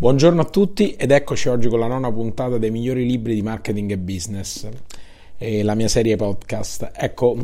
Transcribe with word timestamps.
Buongiorno 0.00 0.40
a 0.40 0.46
tutti 0.46 0.94
ed 0.94 1.10
eccoci 1.10 1.50
oggi 1.50 1.68
con 1.68 1.78
la 1.78 1.86
nona 1.86 2.10
puntata 2.10 2.56
dei 2.56 2.70
migliori 2.70 3.04
libri 3.04 3.34
di 3.34 3.42
marketing 3.42 3.90
e 3.90 3.98
business, 3.98 4.66
e 5.36 5.62
la 5.62 5.74
mia 5.74 5.88
serie 5.88 6.16
podcast. 6.16 6.90
Ecco, 6.94 7.36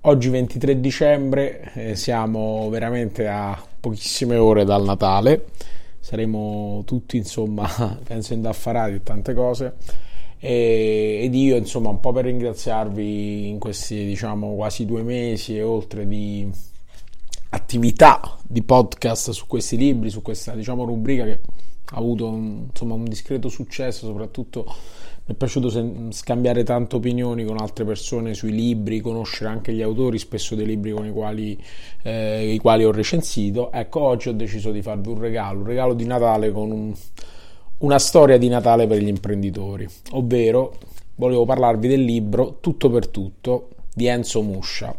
oggi 0.00 0.30
23 0.30 0.80
dicembre, 0.80 1.70
eh, 1.74 1.94
siamo 1.94 2.70
veramente 2.70 3.28
a 3.28 3.62
pochissime 3.78 4.38
ore 4.38 4.64
dal 4.64 4.82
Natale, 4.84 5.48
saremo 6.00 6.82
tutti 6.86 7.18
insomma, 7.18 7.68
penso 8.02 8.32
indaffarati 8.32 8.94
e 8.94 9.02
tante 9.02 9.34
cose. 9.34 9.74
E, 10.38 11.20
ed 11.24 11.34
io 11.34 11.56
insomma 11.56 11.90
un 11.90 12.00
po' 12.00 12.12
per 12.12 12.24
ringraziarvi 12.24 13.48
in 13.48 13.58
questi 13.58 14.06
diciamo 14.06 14.54
quasi 14.54 14.86
due 14.86 15.02
mesi 15.02 15.58
e 15.58 15.62
oltre 15.62 16.08
di 16.08 16.50
attività 17.50 18.38
di 18.42 18.62
podcast 18.62 19.32
su 19.32 19.46
questi 19.46 19.76
libri, 19.76 20.08
su 20.08 20.22
questa 20.22 20.54
diciamo 20.54 20.84
rubrica 20.84 21.24
che 21.24 21.40
ha 21.92 21.98
avuto 21.98 22.28
un, 22.28 22.66
insomma, 22.70 22.94
un 22.94 23.04
discreto 23.04 23.48
successo, 23.48 24.06
soprattutto 24.06 24.64
mi 25.24 25.34
è 25.34 25.36
piaciuto 25.36 25.68
sen- 25.68 26.10
scambiare 26.10 26.64
tante 26.64 26.96
opinioni 26.96 27.44
con 27.44 27.58
altre 27.58 27.84
persone 27.84 28.34
sui 28.34 28.52
libri, 28.52 29.00
conoscere 29.00 29.50
anche 29.50 29.72
gli 29.72 29.82
autori, 29.82 30.18
spesso 30.18 30.54
dei 30.54 30.66
libri 30.66 30.90
con 30.90 31.06
i 31.06 31.12
quali, 31.12 31.56
eh, 32.02 32.52
i 32.52 32.58
quali 32.58 32.84
ho 32.84 32.90
recensito. 32.90 33.70
Ecco, 33.70 34.00
oggi 34.00 34.28
ho 34.28 34.32
deciso 34.32 34.72
di 34.72 34.82
farvi 34.82 35.08
un 35.08 35.18
regalo, 35.20 35.60
un 35.60 35.66
regalo 35.66 35.94
di 35.94 36.06
Natale 36.06 36.50
con 36.50 36.70
un, 36.70 36.92
una 37.78 37.98
storia 37.98 38.38
di 38.38 38.48
Natale 38.48 38.86
per 38.86 39.00
gli 39.00 39.08
imprenditori, 39.08 39.86
ovvero 40.12 40.74
volevo 41.16 41.44
parlarvi 41.44 41.88
del 41.88 42.02
libro 42.02 42.56
Tutto 42.60 42.90
per 42.90 43.08
tutto 43.08 43.68
di 43.94 44.06
Enzo 44.06 44.42
Muscia. 44.42 44.96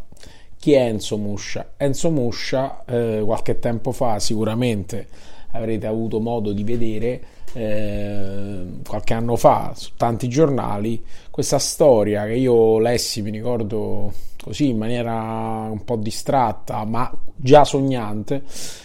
Chi 0.58 0.72
è 0.72 0.86
Enzo 0.86 1.18
Muscia? 1.18 1.74
Enzo 1.76 2.10
Muscia 2.10 2.86
eh, 2.86 3.22
qualche 3.26 3.60
tempo 3.60 3.92
fa 3.92 4.20
sicuramente 4.20 5.08
avrete 5.54 5.88
avuto 5.88 6.20
modo 6.20 6.52
di 6.52 6.64
vedere 6.64 7.22
eh, 7.54 8.66
qualche 8.88 9.14
anno 9.14 9.36
fa 9.36 9.74
su 9.76 9.92
tanti 9.96 10.28
giornali 10.28 11.04
questa 11.30 11.60
storia 11.60 12.26
che 12.26 12.34
io 12.34 12.80
lessi, 12.80 13.22
mi 13.22 13.32
ricordo 13.32 14.12
così 14.42 14.70
in 14.70 14.78
maniera 14.78 15.70
un 15.72 15.84
po' 15.86 15.96
distratta 15.96 16.84
ma 16.84 17.12
già 17.36 17.64
sognante 17.64 18.44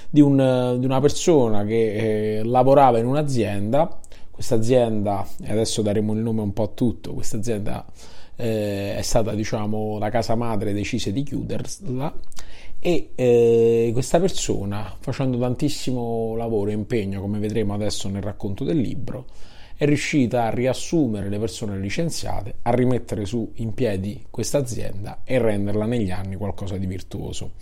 di, 0.09 0.21
un, 0.21 0.77
di 0.79 0.85
una 0.85 1.01
persona 1.01 1.65
che 1.65 2.39
eh, 2.39 2.45
lavorava 2.45 2.99
in 2.99 3.07
un'azienda. 3.07 3.99
Questa 4.31 4.55
azienda 4.55 5.27
e 5.43 5.51
adesso 5.51 5.83
daremo 5.83 6.13
il 6.13 6.21
nome 6.21 6.43
un 6.43 6.53
po' 6.53 6.63
a 6.63 6.69
tutto 6.69 7.13
questa 7.13 7.39
azienda 7.39 7.85
eh, 8.37 8.95
è 8.97 9.03
stata 9.03 9.35
diciamo 9.35 9.99
la 9.99 10.11
casa 10.11 10.37
madre 10.37 10.73
decise 10.73 11.13
di 11.13 11.25
chiuderla 11.25 12.15
e 12.81 13.11
eh, 13.15 13.91
questa 13.93 14.21
persona 14.21 14.97
facendo 15.01 15.39
tantissimo 15.39 16.37
lavoro 16.37 16.71
e 16.71 16.75
impegno 16.75 17.21
come 17.21 17.39
vedremo 17.39 17.75
adesso 17.75 18.09
nel 18.09 18.23
racconto 18.23 18.65
del 18.65 18.79
libro 18.79 19.27
è 19.77 19.85
riuscita 19.85 20.45
a 20.45 20.51
riassumere 20.51 21.29
le 21.29 21.39
persone 21.39 21.79
licenziate 21.79 22.57
a 22.63 22.73
rimettere 22.73 23.25
su 23.25 23.53
in 23.57 23.75
piedi 23.75 24.25
questa 24.29 24.59
azienda 24.59 25.21
e 25.23 25.39
renderla 25.39 25.87
negli 25.87 26.11
anni 26.11 26.35
qualcosa 26.35 26.77
di 26.77 26.87
virtuoso. 26.87 27.53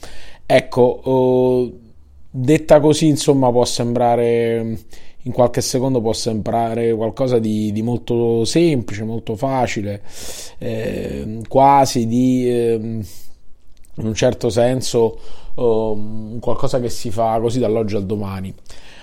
Ecco 0.47 1.03
eh, 1.05 1.79
detta 2.31 2.81
così 2.81 3.07
insomma 3.07 3.51
può 3.51 3.67
sembrare 3.67 4.79
in 5.23 5.33
qualche 5.33 5.61
secondo 5.61 6.01
può 6.01 6.15
sembrare 6.15 6.95
qualcosa 6.95 7.39
di, 7.39 7.71
di 7.73 7.83
molto 7.83 8.47
semplice 8.47 9.05
molto 9.05 9.37
facile 9.37 10.03
eh, 10.59 11.41
quasi 11.49 12.07
di 12.07 12.49
eh, 12.49 13.01
in 13.97 14.07
un 14.07 14.15
certo 14.15 14.51
senso 14.51 15.19
um, 15.55 16.39
qualcosa 16.39 16.81
che 16.81 16.89
si 16.89 17.11
fa 17.11 17.39
così 17.41 17.59
dall'oggi 17.59 17.97
al 17.97 18.07
domani. 18.07 18.55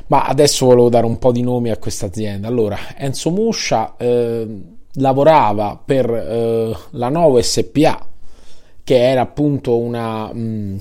Ma 0.08 0.26
adesso 0.26 0.66
volevo 0.66 0.90
dare 0.90 1.06
un 1.06 1.18
po' 1.18 1.31
di 1.31 1.42
nomi 1.42 1.72
a 1.72 1.78
questa 1.78 2.08
azienda. 2.08 2.48
Allora, 2.48 2.78
Enzo 2.98 3.31
Muscia 3.31 3.96
eh, 3.98 4.48
lavorava 4.96 5.81
per 5.84 6.09
eh, 6.09 6.78
la 6.92 7.09
Novo 7.09 7.42
SPA, 7.42 8.06
che 8.84 9.09
era 9.09 9.22
appunto 9.22 9.78
una... 9.78 10.31
Mh, 10.31 10.40
mm, 10.40 10.78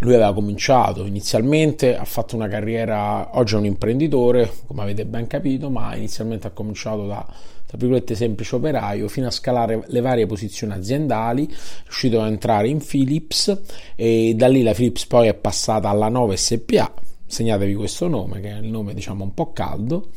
lui 0.00 0.14
aveva 0.14 0.34
cominciato 0.34 1.04
inizialmente, 1.06 1.96
ha 1.96 2.04
fatto 2.04 2.34
una 2.34 2.48
carriera, 2.48 3.38
oggi 3.38 3.54
è 3.54 3.58
un 3.58 3.64
imprenditore, 3.64 4.50
come 4.66 4.82
avete 4.82 5.06
ben 5.06 5.26
capito, 5.26 5.70
ma 5.70 5.94
inizialmente 5.94 6.48
ha 6.48 6.50
cominciato 6.50 7.06
da 7.06 7.24
tra 7.66 7.78
virgolette 7.78 8.14
semplice 8.14 8.56
operaio 8.56 9.08
fino 9.08 9.26
a 9.26 9.30
scalare 9.30 9.82
le 9.86 10.00
varie 10.00 10.26
posizioni 10.26 10.74
aziendali, 10.74 11.46
riuscito 11.84 12.20
a 12.20 12.26
entrare 12.26 12.68
in 12.68 12.78
Philips 12.78 13.60
e 13.96 14.34
da 14.36 14.48
lì 14.48 14.62
la 14.62 14.72
Philips 14.72 15.06
poi 15.06 15.28
è 15.28 15.34
passata 15.34 15.88
alla 15.88 16.08
9 16.08 16.36
SPA, 16.36 16.92
segnatevi 17.26 17.74
questo 17.74 18.08
nome 18.08 18.40
che 18.40 18.50
è 18.50 18.58
il 18.58 18.68
nome 18.68 18.94
diciamo 18.94 19.24
un 19.24 19.34
po' 19.34 19.52
caldo, 19.52 20.10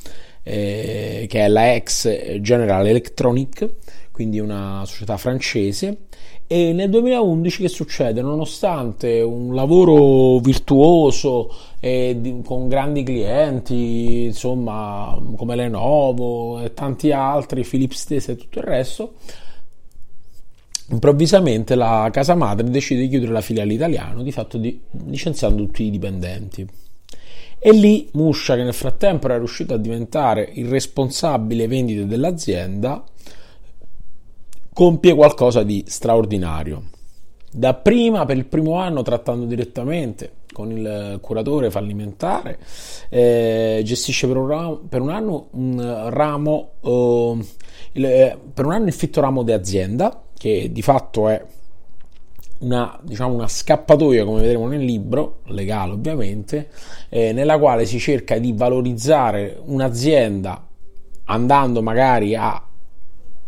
eh, 0.44 1.26
che 1.28 1.40
è 1.40 1.48
la 1.48 1.74
ex 1.74 2.40
General 2.40 2.86
Electronic, 2.88 3.70
quindi 4.12 4.40
una 4.40 4.84
società 4.86 5.18
francese 5.18 6.06
e 6.48 6.72
nel 6.72 6.90
2011 6.90 7.62
che 7.62 7.68
succede? 7.68 8.22
Nonostante 8.22 9.20
un 9.20 9.54
lavoro 9.54 10.40
virtuoso 10.40 11.54
di, 11.82 12.42
con 12.46 12.70
grandi 12.70 13.04
clienti, 13.04 14.24
insomma, 14.28 15.20
come 15.36 15.56
Lenovo 15.58 16.62
e 16.62 16.74
tanti 16.74 17.12
altri, 17.12 17.66
Philips 17.66 18.00
Stesse 18.00 18.32
e 18.32 18.36
tutto 18.38 18.60
il 18.60 18.66
resto, 18.66 19.16
improvvisamente 20.90 21.76
la 21.76 22.08
casa 22.14 22.34
madre 22.34 22.70
decide 22.70 23.02
di 23.02 23.10
chiudere 23.10 23.34
la 23.34 23.42
filiale 23.42 23.74
italiana, 23.74 24.24
di 24.24 24.32
fatto 24.32 24.58
di, 24.58 24.80
licenziando 25.08 25.66
tutti 25.66 25.84
i 25.84 25.92
dipendenti. 25.92 26.66
E 27.60 27.72
lì 27.72 28.08
Muscia, 28.14 28.56
che 28.56 28.64
nel 28.64 28.74
frattempo 28.74 29.26
era 29.26 29.38
riuscito 29.38 29.74
a 29.74 29.78
diventare 29.78 30.50
il 30.54 30.68
responsabile 30.68 31.68
vendite 31.68 32.06
dell'azienda, 32.06 33.04
compie 34.78 35.16
qualcosa 35.16 35.64
di 35.64 35.84
straordinario. 35.88 36.84
Dapprima, 37.52 38.26
per 38.26 38.38
il 38.38 38.46
primo 38.46 38.76
anno, 38.76 39.02
trattando 39.02 39.46
direttamente 39.46 40.34
con 40.54 40.70
il 40.70 41.18
curatore 41.20 41.72
fallimentare, 41.72 42.60
eh, 43.10 43.82
gestisce 43.84 44.28
per 44.28 44.38
un, 44.38 44.48
ramo, 44.48 44.76
per 44.88 45.02
un, 45.02 45.10
anno 45.10 45.48
un 45.54 46.10
ramo, 46.12 46.74
eh, 46.82 47.38
il, 47.94 48.06
eh, 48.06 48.38
per 48.54 48.66
un 48.68 48.74
anno 48.74 48.86
il 48.86 48.94
fitto 48.94 49.20
ramo 49.20 49.42
di 49.42 49.52
azienda, 49.52 50.26
che 50.38 50.72
di 50.72 50.84
fatto 50.84 51.28
è 51.28 51.44
una, 52.60 53.00
diciamo, 53.02 53.34
una 53.34 53.48
scappatoia, 53.48 54.26
come 54.26 54.42
vedremo 54.42 54.68
nel 54.68 54.86
libro, 54.86 55.40
legale 55.46 55.94
ovviamente, 55.94 56.70
eh, 57.10 57.34
nella 57.34 57.58
quale 57.58 57.88
si 57.88 57.98
cerca 57.98 58.38
di 58.38 58.54
valorizzare 58.54 59.60
un'azienda 59.60 60.68
andando 61.24 61.82
magari 61.82 62.36
a, 62.36 62.64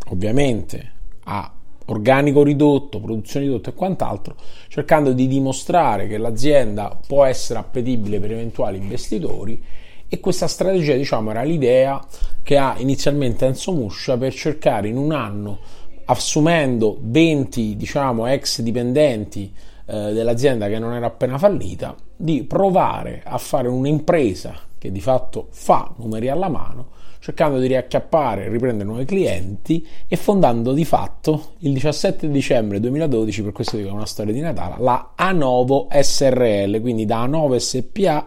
ovviamente, 0.07 0.97
a 1.29 1.51
organico 1.85 2.43
ridotto, 2.43 2.99
produzione 2.99 3.45
ridotta 3.45 3.69
e 3.71 3.73
quant'altro, 3.73 4.35
cercando 4.67 5.13
di 5.13 5.27
dimostrare 5.27 6.07
che 6.07 6.17
l'azienda 6.17 6.97
può 7.05 7.23
essere 7.23 7.59
appetibile 7.59 8.19
per 8.19 8.31
eventuali 8.31 8.77
investitori 8.77 9.61
e 10.07 10.19
questa 10.19 10.47
strategia 10.47 10.95
diciamo 10.95 11.29
era 11.29 11.43
l'idea 11.43 12.03
che 12.41 12.57
ha 12.57 12.75
inizialmente 12.77 13.45
Enzo 13.45 13.71
Muscia 13.71 14.17
per 14.17 14.33
cercare 14.33 14.87
in 14.87 14.97
un 14.97 15.11
anno 15.11 15.59
assumendo 16.05 16.97
20 16.99 17.75
diciamo 17.75 18.25
ex 18.25 18.61
dipendenti 18.61 19.53
eh, 19.85 20.13
dell'azienda 20.13 20.67
che 20.67 20.79
non 20.79 20.93
era 20.93 21.05
appena 21.05 21.37
fallita 21.37 21.95
di 22.15 22.43
provare 22.43 23.21
a 23.23 23.37
fare 23.37 23.67
un'impresa 23.67 24.67
che 24.79 24.91
di 24.91 25.01
fatto 25.01 25.47
fa 25.51 25.93
numeri 25.97 26.29
alla 26.29 26.47
mano, 26.47 26.87
cercando 27.19 27.60
di 27.60 27.68
riacchiappare 27.68 28.48
riprendere 28.48 28.88
nuovi 28.88 29.06
clienti 29.06 29.86
e 30.07 30.16
fondando 30.16 30.71
di 30.71 30.86
fatto 30.86 31.56
il 31.60 31.74
17 31.74 32.30
dicembre 32.30 32.80
2012, 32.80 33.44
per 33.44 33.51
questo 33.51 33.77
dico 33.77 33.94
una 33.94 34.06
storia 34.06 34.33
di 34.33 34.39
Natale, 34.39 34.75
la 34.81 35.12
Anovo 35.16 35.88
SRL, 35.92 36.80
quindi 36.80 37.06
da 37.06 37.21
Anovo 37.21 37.60
SPA 37.60 38.25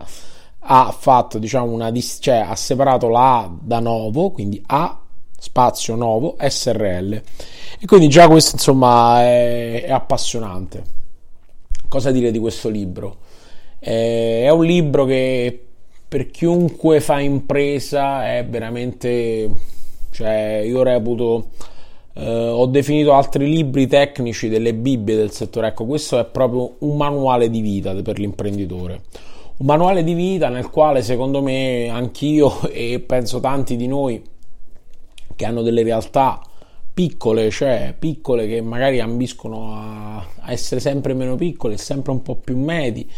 ha 0.65 0.95
fatto 0.97 1.39
diciamo 1.39 1.73
una 1.73 1.93
cioè 2.21 2.37
ha 2.37 2.55
separato 2.55 3.09
la 3.09 3.39
A 3.39 3.57
da 3.61 3.81
Novo, 3.81 4.31
quindi 4.31 4.63
A 4.67 5.01
spazio 5.39 5.97
Novo 5.97 6.37
SRL. 6.39 7.13
E 7.81 7.87
quindi 7.87 8.09
già 8.09 8.29
questo 8.29 8.55
insomma 8.55 9.23
è, 9.23 9.85
è 9.85 9.91
appassionante. 9.91 11.01
Cosa 11.89 12.13
dire 12.13 12.31
di 12.31 12.39
questo 12.39 12.69
libro? 12.69 13.17
Eh, 13.81 14.45
è 14.45 14.51
un 14.51 14.65
libro 14.65 15.05
che 15.05 15.72
per 16.13 16.29
chiunque 16.29 17.01
fa 17.01 17.21
impresa 17.21 18.31
è 18.37 18.45
veramente, 18.45 19.49
cioè 20.11 20.63
io 20.63 20.83
reputo, 20.83 21.53
eh, 22.13 22.49
ho 22.49 22.67
definito 22.67 23.15
altri 23.15 23.49
libri 23.49 23.87
tecnici 23.87 24.51
delle 24.51 24.75
Bibbie 24.75 25.17
del 25.17 25.31
settore, 25.31 25.69
ecco 25.69 25.87
questo 25.87 26.19
è 26.19 26.27
proprio 26.27 26.75
un 26.81 26.99
manuale 26.99 27.49
di 27.49 27.63
vita 27.63 27.95
per 27.95 28.19
l'imprenditore. 28.19 29.01
Un 29.57 29.65
manuale 29.65 30.05
di 30.05 30.13
vita 30.13 30.51
nel 30.51 30.69
quale 30.69 31.01
secondo 31.01 31.41
me 31.41 31.89
anch'io 31.89 32.61
e 32.69 33.01
penso 33.01 33.41
tanti 33.41 33.77
di 33.77 33.87
noi 33.87 34.23
che 35.35 35.47
hanno 35.47 35.63
delle 35.63 35.83
realtà 35.83 36.43
piccole, 36.93 37.49
cioè 37.49 37.95
piccole 37.99 38.47
che 38.47 38.61
magari 38.61 39.01
ambiscono 39.01 39.73
a, 39.73 40.27
essere 40.53 40.79
sempre 40.79 41.15
meno 41.15 41.37
piccole, 41.37 41.79
sempre 41.79 42.13
un 42.13 42.21
po' 42.21 42.35
più 42.35 42.59
medi, 42.59 43.11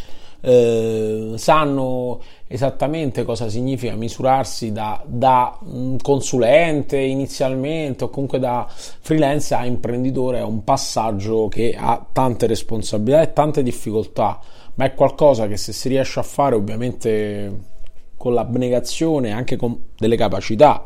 eh, 0.47 1.33
sanno 1.37 2.21
esattamente 2.47 3.25
cosa 3.25 3.49
significa 3.49 3.95
misurarsi 3.95 4.73
da, 4.73 5.03
da 5.07 5.59
consulente 6.03 6.99
inizialmente 6.99 8.05
o 8.05 8.11
comunque 8.11 8.39
da 8.39 8.67
freelance 8.69 9.55
a 9.55 9.65
imprenditore, 9.65 10.39
è 10.39 10.43
un 10.43 10.63
passaggio 10.63 11.49
che 11.49 11.75
ha 11.77 12.05
tante 12.13 12.47
responsabilità 12.47 13.23
e 13.23 13.33
tante 13.33 13.63
difficoltà, 13.63 14.39
ma 14.75 14.85
è 14.85 14.95
qualcosa 14.95 15.49
che 15.49 15.57
se 15.57 15.73
si 15.73 15.89
riesce 15.89 16.21
a 16.21 16.23
fare 16.23 16.55
ovviamente 16.55 17.73
con 18.19 18.35
l'abnegazione, 18.35 19.33
anche 19.33 19.57
con 19.57 19.83
delle 19.97 20.17
capacità 20.17 20.83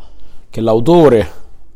che 0.49 0.61
l'autore, 0.61 1.29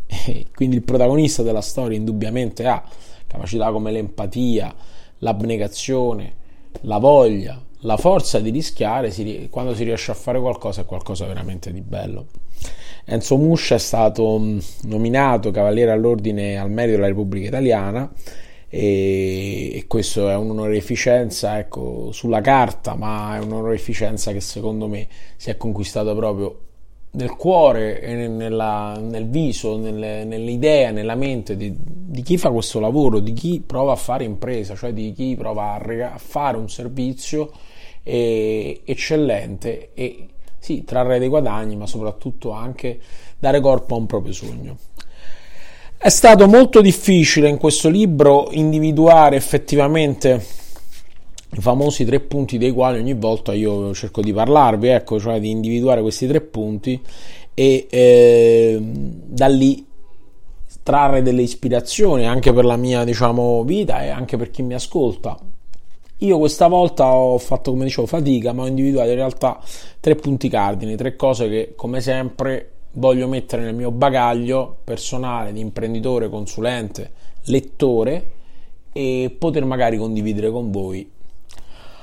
quindi 0.54 0.76
il 0.76 0.82
protagonista 0.82 1.42
della 1.42 1.60
storia 1.60 1.98
indubbiamente 1.98 2.64
ha, 2.64 2.80
capacità 3.26 3.72
come 3.72 3.90
l'empatia, 3.90 4.72
l'abnegazione, 5.18 6.34
la 6.82 6.98
voglia, 6.98 7.60
la 7.82 7.96
forza 7.96 8.38
di 8.40 8.50
rischiare 8.50 9.10
si, 9.10 9.48
quando 9.50 9.74
si 9.74 9.84
riesce 9.84 10.10
a 10.10 10.14
fare 10.14 10.40
qualcosa 10.40 10.82
è 10.82 10.84
qualcosa 10.84 11.26
veramente 11.26 11.72
di 11.72 11.80
bello. 11.80 12.26
Enzo 13.04 13.36
Muscia 13.36 13.74
è 13.74 13.78
stato 13.78 14.38
mm, 14.38 14.58
nominato 14.82 15.50
Cavaliere 15.50 15.90
all'Ordine 15.90 16.58
al 16.58 16.70
Merito 16.70 16.96
della 16.96 17.08
Repubblica 17.08 17.48
Italiana 17.48 18.10
e, 18.68 19.76
e 19.76 19.84
questo 19.88 20.28
è 20.28 20.36
un'onorificenza 20.36 21.58
ecco, 21.58 22.10
sulla 22.12 22.40
carta, 22.40 22.94
ma 22.94 23.36
è 23.36 23.40
un'onorificenza 23.40 24.32
che 24.32 24.40
secondo 24.40 24.86
me 24.86 25.08
si 25.36 25.50
è 25.50 25.56
conquistata 25.56 26.14
proprio 26.14 26.58
nel 27.14 27.30
cuore 27.36 28.00
e 28.00 28.26
nella, 28.26 28.96
nel 28.98 29.28
viso, 29.28 29.76
nelle, 29.76 30.24
nell'idea, 30.24 30.90
nella 30.90 31.14
mente 31.14 31.56
di, 31.56 31.74
di, 31.76 32.22
chi 32.22 32.38
fa 32.38 32.50
questo 32.50 32.80
lavoro, 32.80 33.18
di 33.18 33.32
chi 33.32 33.62
prova 33.64 33.92
a 33.92 33.96
fare 33.96 34.24
impresa, 34.24 34.74
cioè 34.74 34.92
di 34.92 35.12
chi 35.12 35.34
prova 35.36 35.74
a, 35.74 35.78
rega- 35.78 36.14
a 36.14 36.18
fare 36.18 36.56
un 36.56 36.70
servizio 36.70 37.50
eh, 38.02 38.80
eccellente 38.84 39.90
e 39.92 40.28
sì, 40.58 40.84
trarre 40.84 41.18
dei 41.18 41.28
guadagni, 41.28 41.76
ma 41.76 41.86
soprattutto 41.86 42.52
anche 42.52 43.00
dare 43.38 43.60
corpo 43.60 43.94
a 43.94 43.98
un 43.98 44.06
proprio 44.06 44.32
sogno. 44.32 44.76
È 45.98 46.08
stato 46.08 46.48
molto 46.48 46.80
difficile 46.80 47.48
in 47.48 47.58
questo 47.58 47.88
libro 47.88 48.48
individuare 48.52 49.36
effettivamente 49.36 50.44
i 51.54 51.60
famosi 51.60 52.06
tre 52.06 52.20
punti 52.20 52.56
dei 52.56 52.70
quali 52.70 52.98
ogni 52.98 53.12
volta 53.12 53.52
io 53.52 53.92
cerco 53.92 54.22
di 54.22 54.32
parlarvi, 54.32 54.88
ecco, 54.88 55.20
cioè 55.20 55.38
di 55.38 55.50
individuare 55.50 56.00
questi 56.00 56.26
tre 56.26 56.40
punti 56.40 56.98
e 57.52 57.86
eh, 57.90 58.78
da 58.80 59.48
lì 59.48 59.86
trarre 60.82 61.20
delle 61.20 61.42
ispirazioni 61.42 62.26
anche 62.26 62.54
per 62.54 62.64
la 62.64 62.76
mia, 62.76 63.04
diciamo, 63.04 63.64
vita 63.64 64.02
e 64.02 64.08
anche 64.08 64.38
per 64.38 64.50
chi 64.50 64.62
mi 64.62 64.72
ascolta. 64.72 65.38
Io 66.18 66.38
questa 66.38 66.68
volta 66.68 67.14
ho 67.14 67.36
fatto, 67.36 67.72
come 67.72 67.84
dicevo, 67.84 68.06
fatica, 68.06 68.52
ma 68.52 68.62
ho 68.62 68.66
individuato 68.66 69.10
in 69.10 69.16
realtà 69.16 69.60
tre 70.00 70.14
punti 70.14 70.48
cardini, 70.48 70.96
tre 70.96 71.16
cose 71.16 71.48
che, 71.48 71.72
come 71.76 72.00
sempre, 72.00 72.70
voglio 72.92 73.28
mettere 73.28 73.62
nel 73.62 73.74
mio 73.74 73.90
bagaglio 73.90 74.78
personale 74.84 75.52
di 75.52 75.60
imprenditore, 75.60 76.30
consulente, 76.30 77.10
lettore 77.44 78.30
e 78.92 79.34
poter 79.36 79.64
magari 79.66 79.98
condividere 79.98 80.50
con 80.50 80.70
voi 80.70 81.20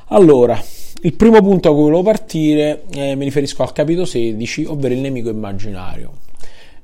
allora, 0.10 0.62
il 1.02 1.14
primo 1.14 1.42
punto 1.42 1.70
a 1.70 1.74
cui 1.74 1.84
volevo 1.84 2.04
partire, 2.04 2.84
eh, 2.94 3.16
mi 3.16 3.24
riferisco 3.24 3.64
al 3.64 3.72
capitolo 3.72 4.06
16, 4.06 4.66
ovvero 4.66 4.94
il 4.94 5.00
nemico 5.00 5.30
immaginario. 5.30 6.28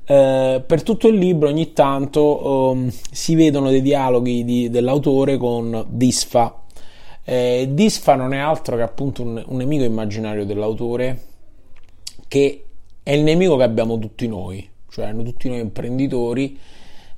Eh, 0.08 0.62
per 0.64 0.82
tutto 0.82 1.08
il 1.08 1.16
libro 1.16 1.48
ogni 1.48 1.72
tanto 1.72 2.70
um, 2.70 2.88
si 3.10 3.34
vedono 3.34 3.70
dei 3.70 3.82
dialoghi 3.82 4.44
di, 4.44 4.70
dell'autore 4.70 5.36
con 5.36 5.84
Disfa. 5.88 6.62
Eh, 7.24 7.68
Disfa 7.72 8.14
non 8.14 8.32
è 8.32 8.38
altro 8.38 8.76
che 8.76 8.82
appunto 8.82 9.22
un, 9.22 9.42
un 9.44 9.56
nemico 9.56 9.82
immaginario 9.82 10.46
dell'autore 10.46 11.22
che 12.28 12.64
è 13.02 13.12
il 13.12 13.22
nemico 13.22 13.56
che 13.56 13.64
abbiamo 13.64 13.98
tutti 13.98 14.28
noi, 14.28 14.68
cioè 14.88 15.12
tutti 15.16 15.48
noi 15.48 15.58
imprenditori 15.58 16.58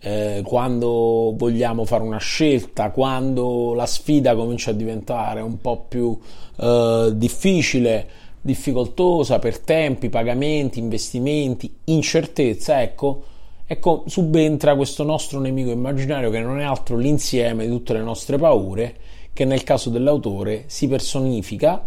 eh, 0.01 0.43
quando 0.45 1.35
vogliamo 1.37 1.85
fare 1.85 2.03
una 2.03 2.19
scelta, 2.19 2.91
quando 2.91 3.75
la 3.75 3.87
sfida 3.87 4.35
comincia 4.35 4.71
a 4.71 4.75
diventare 4.75 5.41
un 5.41 5.61
po' 5.61 5.85
più 5.89 6.19
eh, 6.57 7.11
difficile, 7.15 8.07
difficoltosa 8.41 9.39
per 9.39 9.59
tempi, 9.59 10.09
pagamenti, 10.09 10.79
investimenti, 10.79 11.73
incertezza, 11.85 12.81
ecco, 12.81 13.23
ecco, 13.67 14.05
subentra 14.07 14.77
questo 14.77 15.03
nostro 15.03 15.41
nemico 15.41 15.71
immaginario 15.71 16.31
che 16.31 16.41
non 16.41 16.61
è 16.61 16.65
altro 16.65 16.97
l'insieme 16.97 17.65
di 17.65 17.71
tutte 17.71 17.93
le 17.93 18.03
nostre 18.03 18.39
paure, 18.39 18.95
che 19.33 19.45
nel 19.45 19.65
caso 19.65 19.91
dell'autore 19.91 20.65
si 20.67 20.89
personifica 20.89 21.87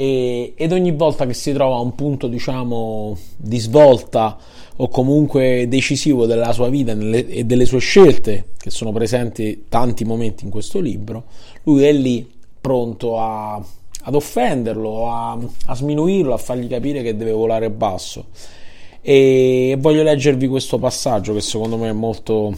ed 0.00 0.70
ogni 0.70 0.92
volta 0.92 1.26
che 1.26 1.34
si 1.34 1.52
trova 1.52 1.74
a 1.74 1.80
un 1.80 1.96
punto, 1.96 2.28
diciamo, 2.28 3.16
di 3.36 3.58
svolta 3.58 4.38
o 4.80 4.88
comunque 4.88 5.66
decisivo 5.68 6.26
della 6.26 6.52
sua 6.52 6.68
vita 6.68 6.92
e 6.92 7.44
delle 7.44 7.64
sue 7.64 7.80
scelte, 7.80 8.50
che 8.56 8.70
sono 8.70 8.92
presenti 8.92 9.64
tanti 9.68 10.04
momenti 10.04 10.44
in 10.44 10.50
questo 10.50 10.78
libro, 10.78 11.24
lui 11.64 11.84
è 11.84 11.92
lì 11.92 12.30
pronto 12.60 13.18
a, 13.18 13.54
ad 13.54 14.14
offenderlo, 14.14 15.10
a, 15.10 15.38
a 15.66 15.74
sminuirlo, 15.74 16.32
a 16.32 16.38
fargli 16.38 16.68
capire 16.68 17.02
che 17.02 17.16
deve 17.16 17.32
volare 17.32 17.70
basso. 17.70 18.26
E 19.00 19.76
voglio 19.80 20.02
leggervi 20.02 20.46
questo 20.46 20.78
passaggio 20.78 21.32
che 21.32 21.40
secondo 21.40 21.76
me 21.76 21.88
è 21.88 21.92
molto 21.92 22.56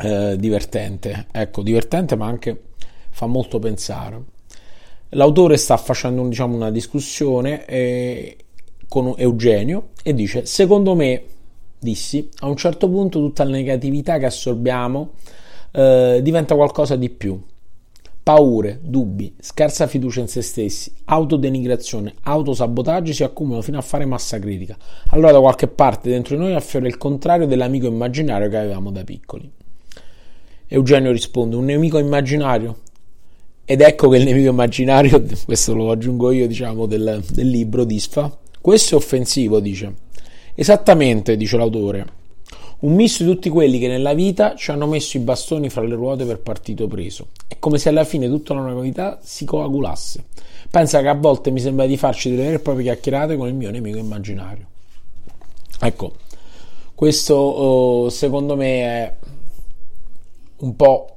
eh, 0.00 0.36
divertente. 0.38 1.28
Ecco, 1.30 1.62
divertente 1.62 2.14
ma 2.14 2.26
anche 2.26 2.60
fa 3.08 3.26
molto 3.26 3.58
pensare. 3.58 4.20
L'autore 5.10 5.56
sta 5.56 5.78
facendo 5.78 6.26
diciamo, 6.28 6.56
una 6.56 6.70
discussione 6.70 7.64
eh, 7.64 8.36
con 8.90 9.14
Eugenio 9.16 9.90
e 10.02 10.12
dice: 10.14 10.46
Secondo 10.46 10.96
me, 10.96 11.22
dissi, 11.78 12.28
a 12.40 12.48
un 12.48 12.56
certo 12.56 12.88
punto 12.90 13.20
tutta 13.20 13.44
la 13.44 13.50
negatività 13.50 14.18
che 14.18 14.26
assorbiamo 14.26 15.10
eh, 15.70 16.18
diventa 16.20 16.56
qualcosa 16.56 16.96
di 16.96 17.08
più. 17.08 17.40
Paure, 18.22 18.80
dubbi, 18.82 19.32
scarsa 19.38 19.86
fiducia 19.86 20.20
in 20.20 20.26
se 20.28 20.42
stessi, 20.42 20.92
autodenigrazione, 21.04 22.14
autosabotaggi 22.22 23.14
si 23.14 23.22
accumulano 23.22 23.62
fino 23.62 23.78
a 23.78 23.82
fare 23.82 24.04
massa 24.06 24.40
critica. 24.40 24.76
Allora 25.10 25.32
da 25.32 25.40
qualche 25.40 25.68
parte 25.68 26.10
dentro 26.10 26.36
di 26.36 26.42
noi 26.42 26.54
affiora 26.54 26.88
il 26.88 26.98
contrario 26.98 27.46
dell'amico 27.46 27.86
immaginario 27.86 28.48
che 28.48 28.56
avevamo 28.56 28.90
da 28.90 29.04
piccoli. 29.04 29.48
Eugenio 30.66 31.12
risponde: 31.12 31.54
Un 31.54 31.64
nemico 31.64 31.98
immaginario? 31.98 32.78
Ed 33.64 33.82
ecco 33.82 34.08
che 34.08 34.16
il 34.16 34.24
nemico 34.24 34.50
immaginario, 34.50 35.22
questo 35.46 35.76
lo 35.76 35.92
aggiungo 35.92 36.32
io, 36.32 36.48
diciamo, 36.48 36.86
del, 36.86 37.22
del 37.30 37.48
libro 37.48 37.84
Disfa, 37.84 38.36
questo 38.60 38.94
è 38.94 38.98
offensivo, 38.98 39.60
dice. 39.60 39.94
Esattamente, 40.54 41.36
dice 41.36 41.56
l'autore. 41.56 42.18
Un 42.80 42.94
misto 42.94 43.24
di 43.24 43.30
tutti 43.30 43.48
quelli 43.48 43.78
che 43.78 43.88
nella 43.88 44.14
vita 44.14 44.54
ci 44.54 44.70
hanno 44.70 44.86
messo 44.86 45.16
i 45.16 45.20
bastoni 45.20 45.68
fra 45.68 45.82
le 45.82 45.94
ruote 45.94 46.24
per 46.24 46.40
partito 46.40 46.86
preso. 46.86 47.28
È 47.46 47.56
come 47.58 47.78
se 47.78 47.88
alla 47.88 48.04
fine 48.04 48.26
tutta 48.28 48.54
la 48.54 48.60
novità 48.60 49.18
si 49.22 49.44
coagulasse. 49.44 50.24
Pensa 50.70 51.00
che 51.00 51.08
a 51.08 51.14
volte 51.14 51.50
mi 51.50 51.60
sembra 51.60 51.86
di 51.86 51.96
farci 51.96 52.30
delle 52.30 52.42
vere 52.42 52.54
e 52.56 52.60
proprie 52.60 52.84
chiacchierate 52.84 53.36
con 53.36 53.48
il 53.48 53.54
mio 53.54 53.70
nemico 53.70 53.98
immaginario. 53.98 54.66
Ecco, 55.80 56.12
questo 56.94 57.34
oh, 57.34 58.08
secondo 58.10 58.56
me 58.56 58.82
è 58.82 59.16
un 60.58 60.76
po' 60.76 61.16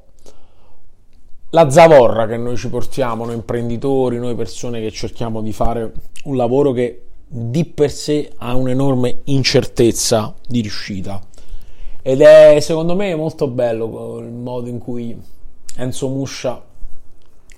la 1.50 1.69
zavorra 1.69 2.25
che 2.25 2.38
noi 2.38 2.57
ci 2.57 2.69
portiamo, 2.69 3.25
noi 3.25 3.35
imprenditori, 3.35 4.17
noi 4.17 4.33
persone 4.35 4.81
che 4.81 4.91
cerchiamo 4.91 5.41
di 5.41 5.53
fare 5.53 5.91
un 6.23 6.35
lavoro 6.35 6.71
che 6.71 7.01
di 7.27 7.65
per 7.65 7.92
sé 7.92 8.32
ha 8.38 8.56
un'enorme 8.56 9.22
incertezza 9.25 10.34
di 10.48 10.62
riuscita. 10.62 11.22
Ed 12.01 12.22
è 12.22 12.60
secondo 12.60 12.96
me 12.96 13.15
molto 13.15 13.48
bello 13.48 14.20
il 14.20 14.32
modo 14.32 14.68
in 14.70 14.77
cui 14.77 15.18
Enzo 15.77 16.10
Muscia 16.10 16.62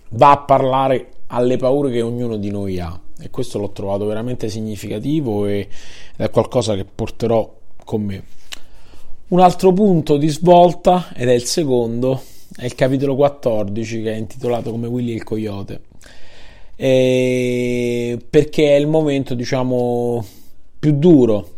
va 0.09 0.31
a 0.31 0.37
parlare 0.37 1.09
alle 1.27 1.57
paure 1.57 1.91
che 1.91 2.01
ognuno 2.01 2.37
di 2.37 2.51
noi 2.51 2.79
ha. 2.79 2.99
E 3.19 3.29
questo 3.29 3.59
l'ho 3.59 3.71
trovato 3.71 4.05
veramente 4.05 4.49
significativo 4.49 5.45
ed 5.45 5.67
è 6.15 6.29
qualcosa 6.29 6.75
che 6.75 6.85
porterò 6.85 7.53
con 7.83 8.03
me. 8.03 8.23
Un 9.27 9.39
altro 9.39 9.73
punto 9.73 10.17
di 10.17 10.27
svolta, 10.27 11.07
ed 11.15 11.29
è 11.29 11.33
il 11.33 11.45
secondo, 11.45 12.21
è 12.55 12.65
il 12.65 12.75
capitolo 12.75 13.15
14 13.15 14.01
che 14.03 14.13
è 14.13 14.15
intitolato 14.15 14.69
come 14.71 14.87
Willy 14.87 15.13
il 15.13 15.23
Coyote. 15.23 15.81
E 16.75 18.19
perché 18.29 18.75
è 18.75 18.79
il 18.79 18.87
momento, 18.87 19.33
diciamo, 19.33 20.25
più 20.77 20.97
duro 20.97 21.49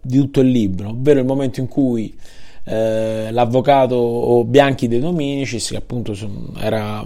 di 0.00 0.18
tutto 0.18 0.40
il 0.40 0.48
libro, 0.48 0.90
ovvero 0.90 1.20
il 1.20 1.26
momento 1.26 1.60
in 1.60 1.68
cui 1.68 2.16
eh, 2.64 3.30
l'avvocato 3.30 4.44
Bianchi 4.46 4.88
De 4.88 4.98
Dominicis, 4.98 5.70
che 5.70 5.76
appunto 5.76 6.16
era 6.58 7.04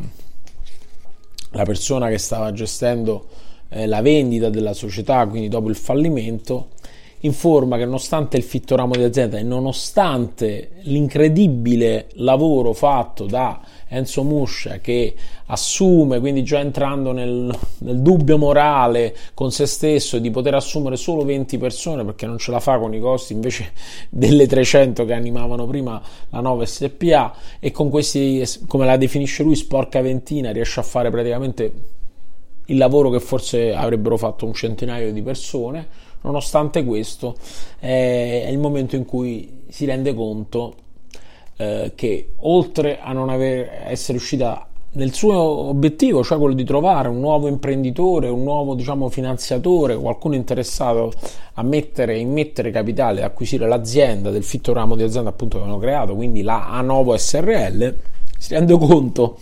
la 1.52 1.64
persona 1.64 2.08
che 2.08 2.18
stava 2.18 2.52
gestendo 2.52 3.26
eh, 3.68 3.86
la 3.86 4.02
vendita 4.02 4.50
della 4.50 4.72
società, 4.72 5.26
quindi 5.26 5.48
dopo 5.48 5.68
il 5.68 5.76
fallimento, 5.76 6.68
informa 7.20 7.76
che 7.76 7.84
nonostante 7.84 8.36
il 8.36 8.42
fitto 8.44 8.76
ramo 8.76 8.94
di 8.94 9.02
azienda 9.02 9.38
e 9.38 9.42
nonostante 9.42 10.70
l'incredibile 10.82 12.08
lavoro 12.14 12.72
fatto 12.72 13.26
da 13.26 13.60
Enzo 13.88 14.22
Muscia 14.22 14.78
che 14.78 15.14
assume, 15.46 16.20
quindi 16.20 16.44
già 16.44 16.60
entrando 16.60 17.12
nel, 17.12 17.56
nel, 17.78 18.00
dubbio 18.00 18.38
morale 18.38 19.16
con 19.34 19.50
se 19.50 19.66
stesso 19.66 20.18
di 20.18 20.30
poter 20.30 20.54
assumere 20.54 20.96
solo 20.96 21.24
20 21.24 21.58
persone 21.58 22.04
perché 22.04 22.26
non 22.26 22.38
ce 22.38 22.50
la 22.50 22.60
fa 22.60 22.78
con 22.78 22.94
i 22.94 23.00
costi 23.00 23.32
invece 23.32 23.72
delle 24.10 24.46
300 24.46 25.04
che 25.04 25.14
animavano 25.14 25.66
prima 25.66 26.00
la 26.28 26.40
9 26.40 26.66
SPA 26.66 27.34
e 27.58 27.70
con 27.70 27.88
questi, 27.88 28.44
come 28.66 28.84
la 28.84 28.96
definisce 28.96 29.42
lui, 29.42 29.56
sporca 29.56 30.00
ventina 30.02 30.52
riesce 30.52 30.80
a 30.80 30.84
fare 30.84 31.10
praticamente 31.10 31.72
il 32.66 32.76
lavoro 32.76 33.08
che 33.10 33.20
forse 33.20 33.74
avrebbero 33.74 34.18
fatto 34.18 34.44
un 34.44 34.52
centinaio 34.52 35.12
di 35.12 35.22
persone 35.22 36.06
Nonostante 36.22 36.84
questo, 36.84 37.36
è 37.78 38.48
il 38.50 38.58
momento 38.58 38.96
in 38.96 39.04
cui 39.04 39.62
si 39.68 39.84
rende 39.84 40.14
conto 40.14 40.74
eh, 41.56 41.92
che 41.94 42.34
oltre 42.40 43.00
a 43.00 43.12
non 43.12 43.28
aver, 43.28 43.84
essere 43.86 44.18
riuscita 44.18 44.68
nel 44.90 45.12
suo 45.12 45.34
obiettivo, 45.34 46.24
cioè 46.24 46.38
quello 46.38 46.54
di 46.54 46.64
trovare 46.64 47.08
un 47.08 47.20
nuovo 47.20 47.46
imprenditore, 47.46 48.28
un 48.28 48.42
nuovo 48.42 48.74
diciamo, 48.74 49.08
finanziatore, 49.08 49.96
qualcuno 49.96 50.34
interessato 50.34 51.12
a 51.54 51.62
mettere, 51.62 52.18
immettere 52.18 52.70
capitale, 52.70 53.20
ad 53.20 53.26
acquisire 53.26 53.68
l'azienda 53.68 54.30
del 54.30 54.42
fitto 54.42 54.72
ramo 54.72 54.96
di 54.96 55.02
azienda 55.02 55.30
appunto 55.30 55.56
che 55.56 55.62
avevano 55.62 55.82
creato, 55.82 56.14
quindi 56.14 56.42
la 56.42 56.68
Anovo 56.70 57.16
SRL, 57.16 57.96
si 58.38 58.54
rende 58.54 58.78
conto 58.78 59.38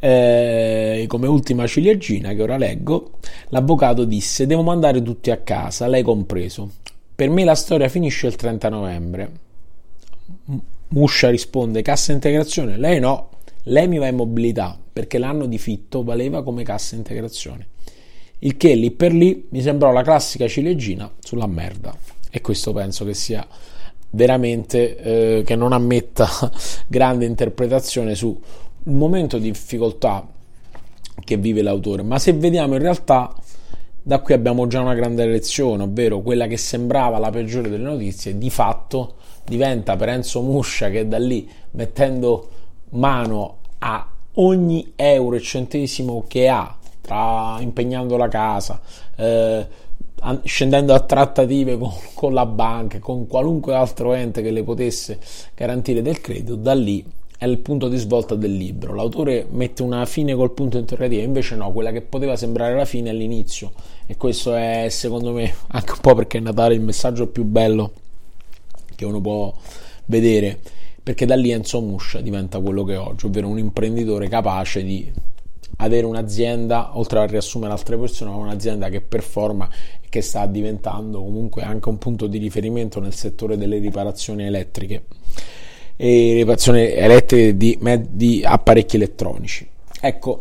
eh, 0.00 1.04
come 1.06 1.28
ultima 1.28 1.66
ciliegina 1.66 2.32
che 2.32 2.42
ora 2.42 2.56
leggo, 2.56 3.18
l'avvocato 3.48 4.04
disse: 4.04 4.46
Devo 4.46 4.62
mandare 4.62 5.02
tutti 5.02 5.30
a 5.30 5.36
casa, 5.36 5.86
lei 5.86 6.02
compreso. 6.02 6.70
Per 7.14 7.28
me 7.28 7.44
la 7.44 7.54
storia 7.54 7.88
finisce 7.88 8.26
il 8.26 8.34
30 8.34 8.68
novembre. 8.70 9.30
Muscia 10.88 11.28
risponde: 11.28 11.82
Cassa 11.82 12.12
integrazione? 12.12 12.78
Lei 12.78 12.98
no, 12.98 13.28
lei 13.64 13.86
mi 13.88 13.98
va 13.98 14.08
in 14.08 14.16
mobilità 14.16 14.78
perché 14.92 15.18
l'anno 15.18 15.46
di 15.46 15.58
fitto 15.58 16.02
valeva 16.02 16.42
come 16.42 16.62
cassa 16.62 16.96
integrazione. 16.96 17.68
Il 18.40 18.56
che 18.56 18.74
lì 18.74 18.90
per 18.90 19.12
lì 19.12 19.46
mi 19.50 19.60
sembrò 19.60 19.92
la 19.92 20.02
classica 20.02 20.48
ciliegina 20.48 21.12
sulla 21.20 21.46
merda. 21.46 21.94
E 22.30 22.40
questo 22.40 22.72
penso 22.72 23.04
che 23.04 23.12
sia 23.12 23.46
veramente 24.12 24.96
eh, 24.96 25.42
che 25.44 25.56
non 25.56 25.72
ammetta 25.72 26.28
grande 26.88 27.26
interpretazione 27.26 28.14
su 28.14 28.38
momento 28.84 29.38
di 29.38 29.50
difficoltà 29.50 30.26
che 31.22 31.36
vive 31.36 31.62
l'autore, 31.62 32.02
ma 32.02 32.18
se 32.18 32.32
vediamo 32.32 32.74
in 32.74 32.80
realtà 32.80 33.34
da 34.02 34.20
qui 34.20 34.34
abbiamo 34.34 34.66
già 34.66 34.80
una 34.80 34.94
grande 34.94 35.26
lezione, 35.26 35.82
ovvero 35.82 36.20
quella 36.20 36.46
che 36.46 36.56
sembrava 36.56 37.18
la 37.18 37.30
peggiore 37.30 37.68
delle 37.68 37.84
notizie, 37.84 38.38
di 38.38 38.50
fatto 38.50 39.16
diventa 39.44 39.96
per 39.96 40.08
Enzo 40.08 40.40
Muscia 40.42 40.90
che 40.90 41.06
da 41.06 41.18
lì 41.18 41.48
mettendo 41.72 42.48
mano 42.90 43.58
a 43.78 44.08
ogni 44.34 44.92
euro 44.96 45.36
e 45.36 45.40
centesimo 45.40 46.24
che 46.26 46.48
ha, 46.48 46.76
tra 47.00 47.58
impegnando 47.60 48.16
la 48.16 48.28
casa, 48.28 48.80
eh, 49.16 49.66
scendendo 50.44 50.94
a 50.94 51.00
trattative 51.00 51.76
con, 51.78 51.92
con 52.14 52.32
la 52.32 52.46
banca, 52.46 52.98
con 52.98 53.26
qualunque 53.26 53.74
altro 53.74 54.12
ente 54.12 54.42
che 54.42 54.50
le 54.50 54.62
potesse 54.62 55.18
garantire 55.54 56.02
del 56.02 56.20
credito, 56.20 56.54
da 56.56 56.74
lì 56.74 57.04
è 57.40 57.46
il 57.46 57.56
punto 57.56 57.88
di 57.88 57.96
svolta 57.96 58.34
del 58.34 58.52
libro. 58.54 58.92
L'autore 58.92 59.46
mette 59.50 59.80
una 59.80 60.04
fine 60.04 60.34
col 60.34 60.52
punto 60.52 60.76
interrogativo, 60.76 61.22
invece 61.22 61.56
no, 61.56 61.72
quella 61.72 61.90
che 61.90 62.02
poteva 62.02 62.36
sembrare 62.36 62.74
la 62.74 62.84
fine 62.84 63.08
è 63.08 63.12
l'inizio. 63.14 63.72
E 64.04 64.18
questo 64.18 64.54
è, 64.54 64.88
secondo 64.90 65.32
me, 65.32 65.50
anche 65.68 65.92
un 65.92 66.00
po' 66.02 66.14
perché 66.14 66.36
è 66.36 66.40
Natale 66.42 66.74
il 66.74 66.82
messaggio 66.82 67.28
più 67.28 67.44
bello 67.44 67.92
che 68.94 69.06
uno 69.06 69.22
può 69.22 69.54
vedere. 70.04 70.60
Perché 71.02 71.24
da 71.24 71.34
lì 71.34 71.50
Enzo 71.50 71.80
Muscia 71.80 72.20
diventa 72.20 72.60
quello 72.60 72.84
che 72.84 72.92
è 72.92 72.98
oggi, 72.98 73.24
ovvero 73.24 73.48
un 73.48 73.58
imprenditore 73.58 74.28
capace 74.28 74.84
di 74.84 75.10
avere 75.78 76.04
un'azienda, 76.04 76.98
oltre 76.98 77.20
a 77.20 77.24
riassumere 77.24 77.72
altre 77.72 77.96
persone, 77.96 78.32
un'azienda 78.32 78.90
che 78.90 79.00
performa 79.00 79.66
e 80.02 80.08
che 80.10 80.20
sta 80.20 80.44
diventando 80.44 81.22
comunque 81.22 81.62
anche 81.62 81.88
un 81.88 81.96
punto 81.96 82.26
di 82.26 82.36
riferimento 82.36 83.00
nel 83.00 83.14
settore 83.14 83.56
delle 83.56 83.78
riparazioni 83.78 84.44
elettriche 84.44 85.04
e 86.02 86.32
riparazioni 86.32 86.90
elettriche 86.94 87.58
di, 87.58 87.78
di 88.08 88.42
apparecchi 88.42 88.96
elettronici. 88.96 89.68
Ecco, 90.00 90.40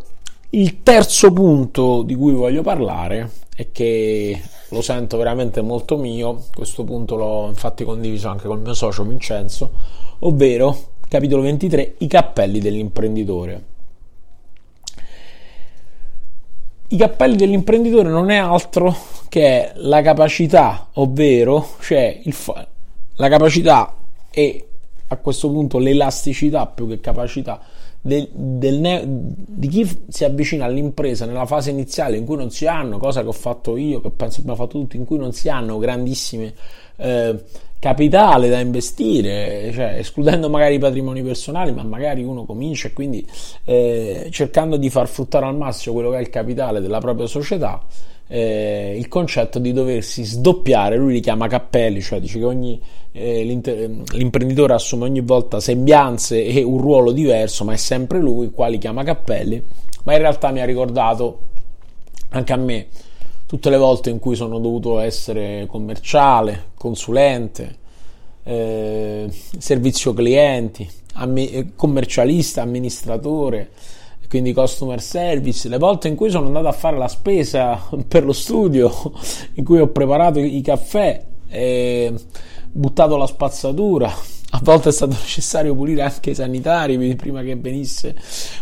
il 0.51 0.83
terzo 0.83 1.33
punto 1.33 2.01
di 2.03 2.15
cui 2.15 2.31
voglio 2.31 2.61
parlare 2.61 3.29
è 3.53 3.67
che 3.73 4.41
lo 4.69 4.81
sento 4.81 5.17
veramente 5.17 5.59
molto 5.61 5.97
mio, 5.97 6.45
questo 6.55 6.85
punto 6.85 7.17
l'ho 7.17 7.47
infatti 7.49 7.83
condiviso 7.83 8.29
anche 8.29 8.47
col 8.47 8.61
mio 8.61 8.73
socio 8.73 9.03
Vincenzo, 9.03 9.71
ovvero 10.19 10.91
capitolo 11.09 11.41
23, 11.41 11.95
i 11.97 12.07
cappelli 12.07 12.59
dell'imprenditore. 12.59 13.63
I 16.87 16.95
cappelli 16.95 17.35
dell'imprenditore 17.35 18.07
non 18.07 18.29
è 18.29 18.37
altro 18.37 18.95
che 19.27 19.71
la 19.75 20.01
capacità, 20.01 20.87
ovvero 20.93 21.67
cioè 21.81 22.21
il 22.23 22.33
la 23.15 23.27
capacità 23.27 23.93
e 24.31 24.68
a 25.09 25.17
questo 25.17 25.49
punto 25.49 25.77
l'elasticità 25.77 26.65
più 26.65 26.87
che 26.87 26.99
capacità 26.99 27.59
del, 28.01 28.29
del 28.31 28.79
ne- 28.79 29.03
di 29.05 29.67
chi 29.67 30.03
si 30.07 30.23
avvicina 30.23 30.65
all'impresa 30.65 31.25
nella 31.25 31.45
fase 31.45 31.69
iniziale 31.69 32.17
in 32.17 32.25
cui 32.25 32.37
non 32.37 32.49
si 32.49 32.65
hanno, 32.65 32.97
cosa 32.97 33.21
che 33.21 33.27
ho 33.27 33.33
fatto 33.33 33.75
io, 33.75 34.01
che 34.01 34.09
penso 34.09 34.39
abbiamo 34.39 34.57
fatto 34.57 34.79
tutti, 34.79 34.97
in 34.97 35.05
cui 35.05 35.17
non 35.17 35.33
si 35.33 35.49
hanno 35.49 35.77
grandissime 35.77 36.53
eh, 36.95 37.43
capitale 37.79 38.49
da 38.49 38.59
investire, 38.59 39.71
cioè 39.73 39.95
escludendo 39.99 40.49
magari 40.49 40.75
i 40.75 40.79
patrimoni 40.79 41.21
personali, 41.23 41.71
ma 41.71 41.83
magari 41.83 42.23
uno 42.23 42.45
comincia 42.45 42.87
e 42.87 42.93
quindi 42.93 43.25
eh, 43.65 44.27
cercando 44.31 44.77
di 44.77 44.89
far 44.89 45.07
fruttare 45.07 45.45
al 45.45 45.55
massimo 45.55 45.95
quello 45.95 46.09
che 46.11 46.17
è 46.17 46.21
il 46.21 46.29
capitale 46.29 46.81
della 46.81 46.99
propria 46.99 47.27
società. 47.27 47.81
Eh, 48.31 48.95
il 48.95 49.07
concetto 49.07 49.57
di 49.57 49.73
doversi 49.73 50.23
sdoppiare, 50.23 50.97
lui 50.97 51.13
li 51.13 51.19
chiama 51.19 51.47
cappelli, 51.47 51.99
cioè 51.99 52.19
dice 52.19 52.37
che 52.37 52.45
ogni 52.45 52.79
eh, 53.11 53.43
l'imprenditore 53.43 54.73
assume 54.73 55.05
ogni 55.05 55.21
volta 55.21 55.59
sembianze 55.59 56.45
e 56.45 56.61
un 56.61 56.79
ruolo 56.79 57.11
diverso, 57.11 57.63
ma 57.65 57.73
è 57.73 57.77
sempre 57.77 58.19
lui, 58.19 58.51
quali 58.51 58.77
chiama 58.77 59.03
cappelli, 59.03 59.63
ma 60.03 60.13
in 60.13 60.19
realtà 60.19 60.51
mi 60.51 60.61
ha 60.61 60.65
ricordato 60.65 61.39
anche 62.29 62.53
a 62.53 62.57
me 62.57 62.87
tutte 63.47 63.71
le 63.71 63.77
volte 63.77 64.11
in 64.11 64.19
cui 64.19 64.35
sono 64.35 64.59
dovuto 64.59 64.99
essere 64.99 65.65
commerciale, 65.67 66.65
consulente, 66.75 67.77
eh, 68.43 69.27
servizio 69.57 70.13
clienti, 70.13 70.87
ammi- 71.13 71.71
commercialista, 71.75 72.61
amministratore, 72.61 73.71
quindi 74.29 74.53
customer 74.53 75.01
service, 75.01 75.67
le 75.67 75.79
volte 75.79 76.07
in 76.07 76.15
cui 76.15 76.29
sono 76.29 76.45
andato 76.45 76.67
a 76.67 76.71
fare 76.71 76.97
la 76.97 77.07
spesa 77.07 77.81
per 78.07 78.23
lo 78.23 78.33
studio, 78.33 78.91
in 79.55 79.65
cui 79.65 79.79
ho 79.79 79.87
preparato 79.87 80.39
i 80.39 80.61
caffè, 80.61 81.25
e 81.47 82.13
buttato 82.71 83.17
la 83.17 83.25
spazzatura, 83.25 84.07
a 84.51 84.59
volte 84.61 84.89
è 84.89 84.91
stato 84.91 85.13
necessario 85.19 85.73
pulire 85.73 86.03
anche 86.03 86.29
i 86.29 86.35
sanitari 86.35 87.15
prima 87.15 87.41
che 87.41 87.55
venisse 87.55 88.15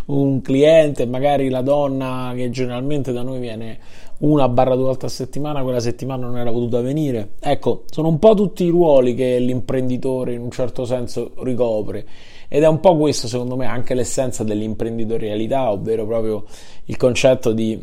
un 0.05 0.41
cliente, 0.41 1.05
magari 1.05 1.50
la 1.50 1.62
donna 1.62 2.31
che 2.33 2.50
generalmente 2.50 3.12
da 3.12 3.21
noi 3.21 3.39
viene 3.39 3.79
una 4.19 4.47
barra 4.47 4.75
due 4.75 4.86
volte 4.86 5.05
a 5.05 5.09
settimana, 5.09 5.62
quella 5.62 5.81
settimana 5.81 6.25
non 6.25 6.38
era 6.38 6.50
potuta 6.50 6.81
venire. 6.81 7.33
Ecco, 7.39 7.83
sono 7.89 8.07
un 8.07 8.19
po' 8.19 8.33
tutti 8.33 8.63
i 8.63 8.69
ruoli 8.69 9.13
che 9.13 9.38
l'imprenditore 9.38 10.33
in 10.33 10.41
un 10.41 10.50
certo 10.50 10.86
senso 10.86 11.33
ricopre 11.43 12.05
ed 12.48 12.63
è 12.63 12.68
un 12.68 12.80
po' 12.80 12.98
questo 12.98 13.27
secondo 13.27 13.56
me 13.56 13.66
anche 13.66 13.94
l'essenza 13.94 14.44
dell'imprenditorialità, 14.44 15.72
ovvero 15.72 16.06
proprio 16.06 16.46
il 16.86 16.98
concetto 16.98 17.51
di 17.51 17.80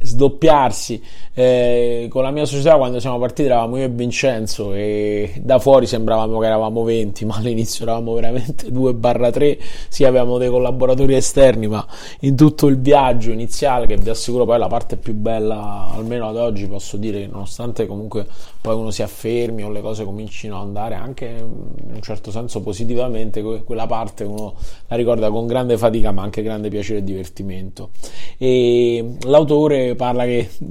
sdoppiarsi. 0.00 1.02
Eh, 1.38 2.06
con 2.08 2.22
la 2.22 2.30
mia 2.30 2.46
società 2.46 2.78
quando 2.78 2.98
siamo 2.98 3.18
partiti 3.18 3.48
eravamo 3.48 3.76
io 3.76 3.84
e 3.84 3.88
Vincenzo 3.88 4.72
e 4.72 5.34
da 5.42 5.58
fuori 5.58 5.86
sembravamo 5.86 6.38
che 6.38 6.46
eravamo 6.46 6.82
20 6.82 7.26
ma 7.26 7.36
all'inizio 7.36 7.84
eravamo 7.84 8.14
veramente 8.14 8.68
2-3 8.68 9.58
sì 9.88 10.04
avevamo 10.04 10.38
dei 10.38 10.48
collaboratori 10.48 11.14
esterni 11.14 11.66
ma 11.66 11.86
in 12.20 12.36
tutto 12.36 12.68
il 12.68 12.80
viaggio 12.80 13.32
iniziale 13.32 13.86
che 13.86 13.98
vi 13.98 14.08
assicuro 14.08 14.46
poi 14.46 14.54
è 14.54 14.58
la 14.58 14.66
parte 14.68 14.96
più 14.96 15.12
bella 15.12 15.90
almeno 15.94 16.26
ad 16.26 16.36
oggi 16.36 16.66
posso 16.66 16.96
dire 16.96 17.26
nonostante 17.26 17.84
comunque 17.84 18.26
poi 18.66 18.74
uno 18.74 18.90
si 18.90 19.02
affermi 19.02 19.62
o 19.62 19.70
le 19.70 19.80
cose 19.80 20.04
comincino 20.04 20.56
ad 20.56 20.66
andare 20.66 20.96
anche 20.96 21.26
in 21.26 21.92
un 21.94 22.02
certo 22.02 22.32
senso 22.32 22.62
positivamente 22.62 23.40
quella 23.62 23.86
parte 23.86 24.24
uno 24.24 24.54
la 24.88 24.96
ricorda 24.96 25.30
con 25.30 25.46
grande 25.46 25.78
fatica 25.78 26.10
ma 26.10 26.22
anche 26.22 26.42
grande 26.42 26.68
piacere 26.68 26.98
e 26.98 27.04
divertimento 27.04 27.90
e 28.36 29.18
l'autore 29.22 29.94
parla 29.94 30.24
che 30.24 30.50
mh, 30.58 30.66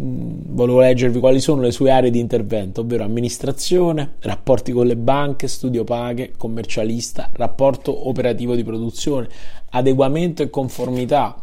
volevo 0.47 0.81
leggervi 0.81 1.19
quali 1.19 1.39
sono 1.39 1.61
le 1.61 1.71
sue 1.71 1.89
aree 1.89 2.11
di 2.11 2.19
intervento, 2.19 2.81
ovvero 2.81 3.05
amministrazione, 3.05 4.15
rapporti 4.19 4.73
con 4.73 4.87
le 4.87 4.97
banche, 4.97 5.47
studio 5.47 5.83
paghe, 5.83 6.33
commercialista, 6.37 7.29
rapporto 7.33 8.09
operativo 8.09 8.55
di 8.55 8.63
produzione, 8.63 9.27
adeguamento 9.69 10.43
e 10.43 10.49
conformità, 10.49 11.41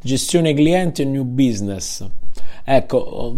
gestione 0.00 0.52
clienti 0.52 1.02
e 1.02 1.06
new 1.06 1.24
business. 1.24 2.06
Ecco, 2.62 3.34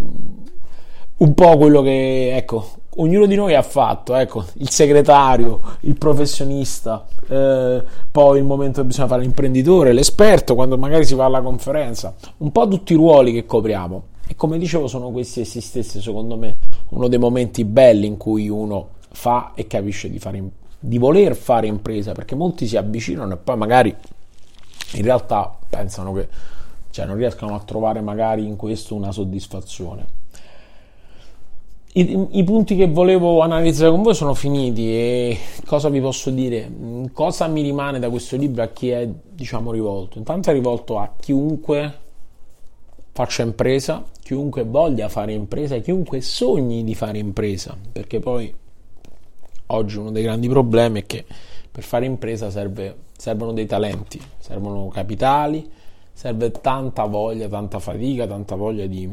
un 1.19 1.35
po' 1.35 1.57
quello 1.57 1.83
che 1.83 2.37
ecco, 2.37 2.73
ognuno 2.97 3.27
di 3.27 3.35
noi 3.35 3.55
ha 3.55 3.63
fatto, 3.63 4.15
ecco, 4.15 4.45
il 4.55 4.69
segretario, 4.71 5.61
il 5.81 5.97
professionista, 5.97 7.07
eh, 7.29 7.83
poi 8.11 8.39
il 8.39 8.45
momento 8.45 8.81
che 8.81 8.87
bisogna 8.87 9.09
fare 9.09 9.23
l'imprenditore, 9.23 9.93
l'esperto, 9.93 10.55
quando 10.55 10.77
magari 10.77 11.05
si 11.05 11.15
va 11.15 11.25
alla 11.25 11.41
conferenza, 11.41 12.15
un 12.39 12.53
po' 12.53 12.69
tutti 12.69 12.93
i 12.93 12.97
ruoli 12.97 13.33
che 13.33 13.47
copriamo. 13.47 14.03
E 14.29 14.35
come 14.35 14.59
dicevo, 14.59 14.89
sono 14.89 15.11
questi 15.11 15.41
essi 15.41 15.61
stessi, 15.61 16.01
secondo 16.01 16.37
me, 16.37 16.57
uno 16.91 17.09
dei 17.09 17.19
momenti 17.19 17.65
belli 17.65 18.07
in 18.07 18.17
cui 18.17 18.49
uno 18.49 18.89
fa 19.11 19.53
e 19.55 19.67
capisce 19.67 20.11
di, 20.11 20.19
fare, 20.19 20.43
di 20.79 20.99
voler 20.99 21.35
fare 21.37 21.67
impresa, 21.67 22.13
perché 22.13 22.35
molti 22.35 22.67
si 22.67 22.77
avvicinano 22.77 23.35
e 23.35 23.37
poi 23.37 23.57
magari 23.57 23.95
in 24.93 25.03
realtà 25.03 25.57
pensano 25.69 26.13
che 26.13 26.29
cioè, 26.91 27.07
non 27.07 27.17
riescano 27.17 27.55
a 27.55 27.61
trovare 27.61 28.01
magari 28.01 28.47
in 28.47 28.57
questo 28.57 28.95
una 28.95 29.13
soddisfazione. 29.13 30.16
I, 31.99 32.26
I, 32.33 32.45
punti 32.45 32.76
che 32.76 32.88
volevo 32.88 33.41
analizzare 33.41 33.91
con 33.91 34.03
voi 34.03 34.15
sono 34.15 34.35
finiti 34.35 34.93
e 34.93 35.38
cosa 35.65 35.88
vi 35.88 35.99
posso 35.99 36.29
dire? 36.29 36.71
Cosa 37.15 37.47
mi 37.47 37.62
rimane 37.62 37.99
da 37.99 38.11
questo 38.11 38.37
libro 38.37 38.62
a 38.62 38.67
chi 38.67 38.91
è 38.91 39.09
diciamo 39.09 39.73
rivolto? 39.73 40.19
Intanto 40.19 40.50
è 40.50 40.53
rivolto 40.53 40.99
a 40.99 41.15
chiunque 41.19 42.00
faccia 43.12 43.45
impresa, 43.45 44.05
chiunque 44.23 44.65
voglia 44.65 45.09
fare 45.09 45.33
impresa, 45.33 45.79
chiunque 45.79 46.21
sogni 46.21 46.85
di 46.85 46.95
fare 46.95 47.17
impresa, 47.17 47.75
perché 47.93 48.21
poi 48.21 48.55
oggi 49.69 49.97
uno 49.97 50.11
dei 50.11 50.23
grandi 50.23 50.49
problemi 50.50 51.00
è 51.00 51.07
che 51.07 51.25
per 51.73 51.83
fare 51.83 52.05
impresa 52.05 52.50
serve, 52.50 52.95
servono 53.17 53.55
dei 53.55 53.65
talenti, 53.65 54.21
servono 54.37 54.88
capitali, 54.88 55.67
serve 56.12 56.50
tanta 56.50 57.05
voglia, 57.07 57.49
tanta 57.49 57.79
fatica, 57.79 58.26
tanta 58.26 58.55
voglia 58.55 58.85
di, 58.85 59.09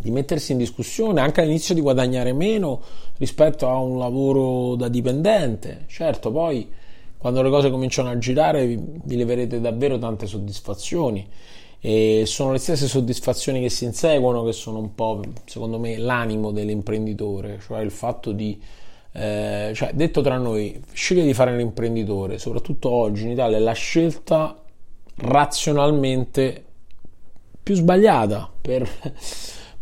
di 0.00 0.10
mettersi 0.10 0.52
in 0.52 0.58
discussione, 0.58 1.20
anche 1.20 1.40
all'inizio 1.40 1.74
di 1.74 1.80
guadagnare 1.80 2.32
meno 2.32 2.80
rispetto 3.18 3.68
a 3.68 3.78
un 3.78 3.98
lavoro 3.98 4.74
da 4.76 4.88
dipendente. 4.88 5.84
Certo, 5.86 6.30
poi 6.30 6.68
quando 7.16 7.42
le 7.42 7.50
cose 7.50 7.70
cominciano 7.70 8.10
a 8.10 8.18
girare 8.18 8.66
vi, 8.66 8.78
vi 9.04 9.16
leverete 9.16 9.60
davvero 9.60 9.98
tante 9.98 10.26
soddisfazioni 10.26 11.26
e 11.80 12.24
sono 12.26 12.52
le 12.52 12.58
stesse 12.58 12.86
soddisfazioni 12.86 13.60
che 13.60 13.68
si 13.68 13.84
inseguono 13.84 14.42
che 14.44 14.52
sono 14.52 14.78
un 14.78 14.94
po' 14.94 15.20
secondo 15.44 15.78
me 15.78 15.96
l'animo 15.98 16.50
dell'imprenditore, 16.50 17.58
cioè 17.60 17.80
il 17.80 17.90
fatto 17.90 18.32
di 18.32 18.60
eh, 19.16 19.70
cioè, 19.74 19.92
detto 19.94 20.22
tra 20.22 20.38
noi, 20.38 20.82
scegliere 20.92 21.28
di 21.28 21.34
fare 21.34 21.56
l'imprenditore, 21.56 22.38
soprattutto 22.38 22.90
oggi 22.90 23.22
in 23.22 23.30
Italia, 23.30 23.58
è 23.58 23.60
la 23.60 23.72
scelta 23.72 24.60
razionalmente 25.16 26.64
più 27.62 27.76
sbagliata 27.76 28.50
per, 28.60 28.88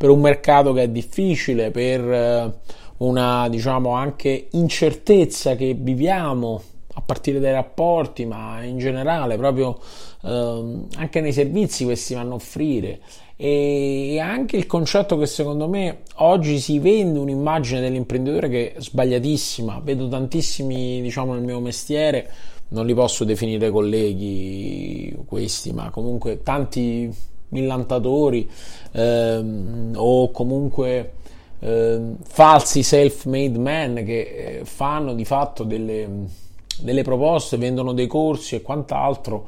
per 0.02 0.10
un 0.10 0.18
mercato 0.18 0.72
che 0.72 0.82
è 0.82 0.88
difficile, 0.88 1.70
per 1.70 2.00
eh, 2.00 2.52
una 2.96 3.48
diciamo 3.48 3.90
anche 3.90 4.48
incertezza 4.50 5.54
che 5.54 5.76
viviamo 5.78 6.60
a 6.94 7.02
partire 7.02 7.38
dai 7.38 7.52
rapporti, 7.52 8.26
ma 8.26 8.64
in 8.64 8.78
generale 8.78 9.36
proprio 9.36 9.78
ehm, 10.24 10.88
anche 10.96 11.20
nei 11.20 11.32
servizi 11.32 11.86
che 11.86 11.94
si 11.94 12.14
vanno 12.14 12.32
a 12.32 12.34
offrire. 12.34 12.98
E 13.36 14.18
anche 14.20 14.56
il 14.56 14.66
concetto 14.66 15.16
che 15.18 15.26
secondo 15.26 15.68
me 15.68 15.98
oggi 16.16 16.58
si 16.58 16.80
vende 16.80 17.20
un'immagine 17.20 17.80
dell'imprenditore 17.80 18.48
che 18.48 18.72
è 18.72 18.80
sbagliatissima, 18.80 19.82
vedo 19.84 20.08
tantissimi 20.08 21.00
diciamo 21.00 21.34
nel 21.34 21.44
mio 21.44 21.60
mestiere, 21.60 22.28
non 22.70 22.86
li 22.86 22.94
posso 22.94 23.22
definire 23.22 23.70
colleghi 23.70 25.16
questi, 25.26 25.72
ma 25.72 25.90
comunque 25.90 26.42
tanti 26.42 27.30
millantatori 27.52 28.48
ehm, 28.92 29.92
o 29.96 30.30
comunque 30.30 31.12
ehm, 31.60 32.16
falsi 32.22 32.82
self-made 32.82 33.58
men 33.58 34.04
che 34.04 34.20
eh, 34.20 34.60
fanno 34.64 35.14
di 35.14 35.24
fatto 35.24 35.64
delle 35.64 36.40
delle 36.80 37.02
proposte, 37.02 37.56
vendono 37.56 37.92
dei 37.92 38.06
corsi 38.06 38.56
e 38.56 38.62
quant'altro 38.62 39.46